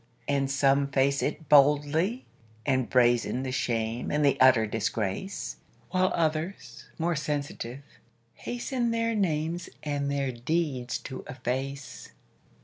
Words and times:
And 0.27 0.49
some 0.49 0.87
face 0.87 1.21
it 1.21 1.47
boldly, 1.47 2.25
and 2.65 2.89
brazen 2.89 3.43
The 3.43 3.51
shame 3.51 4.09
and 4.09 4.25
the 4.25 4.35
utter 4.41 4.65
disgrace; 4.65 5.57
While 5.91 6.11
others, 6.15 6.85
more 6.97 7.15
sensitive, 7.15 7.83
hasten 8.33 8.89
Their 8.89 9.13
names 9.13 9.69
and 9.83 10.09
their 10.09 10.31
deeds 10.31 10.97
to 11.01 11.23
efface. 11.29 12.13